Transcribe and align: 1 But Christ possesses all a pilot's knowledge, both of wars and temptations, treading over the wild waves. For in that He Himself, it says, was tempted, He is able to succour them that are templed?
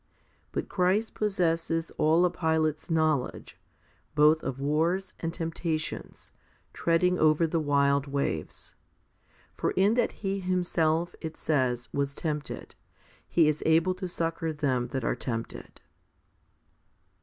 1 0.01 0.07
But 0.53 0.67
Christ 0.67 1.13
possesses 1.13 1.91
all 1.91 2.25
a 2.25 2.31
pilot's 2.31 2.89
knowledge, 2.89 3.59
both 4.15 4.41
of 4.41 4.59
wars 4.59 5.13
and 5.19 5.31
temptations, 5.31 6.31
treading 6.73 7.19
over 7.19 7.45
the 7.45 7.59
wild 7.59 8.07
waves. 8.07 8.73
For 9.55 9.69
in 9.77 9.93
that 9.93 10.11
He 10.25 10.39
Himself, 10.39 11.13
it 11.21 11.37
says, 11.37 11.87
was 11.93 12.15
tempted, 12.15 12.73
He 13.27 13.47
is 13.47 13.61
able 13.63 13.93
to 13.93 14.07
succour 14.09 14.51
them 14.51 14.87
that 14.87 15.03
are 15.05 15.15
templed? 15.15 15.81